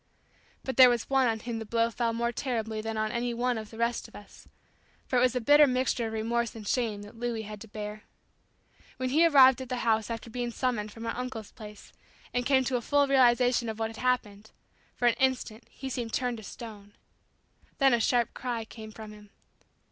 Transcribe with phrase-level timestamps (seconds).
[0.63, 3.55] But there was one on whom the blow fell more terribly than on any one
[3.59, 4.47] of the rest of us,
[5.05, 8.01] for it was a bitter mixture of remorse and shame that Louis had to bear.
[8.97, 11.93] When he arrived at the house after being summoned from our uncle's place,
[12.33, 14.49] and came to a full realization of what had happened,
[14.95, 16.93] for an instant he seemed turned to stone.
[17.77, 19.29] Then a sharp cry came from him.